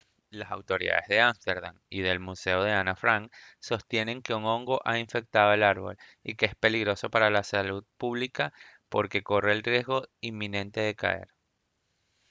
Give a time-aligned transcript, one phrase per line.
[0.31, 4.97] las autoridades de ámsterdam y del museo de ana frank sostienen que un hongo ha
[4.97, 8.51] infectado el árbol y que es peligroso para la salud pública
[8.89, 11.27] porque corre el riesgo inminente de caer